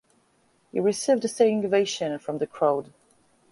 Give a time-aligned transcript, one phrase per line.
[0.71, 2.91] He received a standing ovation from the crowd.